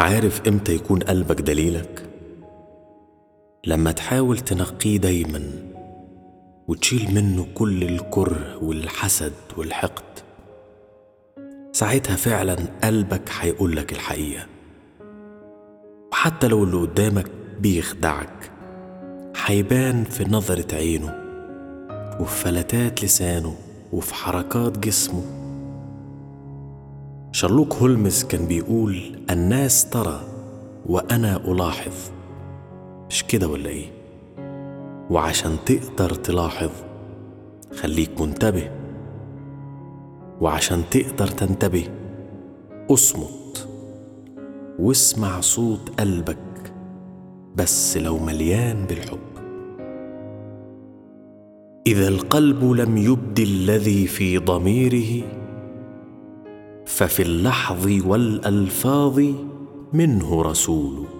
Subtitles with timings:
[0.00, 2.02] عارف إمتى يكون قلبك دليلك؟
[3.66, 5.42] لما تحاول تنقيه دايما
[6.68, 10.04] وتشيل منه كل الكره والحسد والحقد
[11.72, 14.46] ساعتها فعلا قلبك هيقولك الحقيقة.
[16.12, 17.26] وحتى لو اللي قدامك
[17.60, 18.50] بيخدعك
[19.44, 21.14] هيبان في نظرة عينه
[22.20, 23.56] وفي فلتات لسانه
[23.92, 25.45] وفي حركات جسمه.
[27.36, 30.20] شارلوك هولمز كان بيقول الناس ترى
[30.86, 31.92] وأنا ألاحظ.
[33.10, 33.86] مش كده ولا إيه؟
[35.10, 36.70] وعشان تقدر تلاحظ
[37.74, 38.70] خليك منتبه.
[40.40, 41.88] وعشان تقدر تنتبه
[42.90, 43.68] أصمت.
[44.78, 46.72] واسمع صوت قلبك
[47.56, 49.18] بس لو مليان بالحب.
[51.86, 55.35] إذا القلب لم يبد الذي في ضميره
[56.96, 59.20] ففي اللحظ والألفاظ
[59.92, 61.15] منه رسول.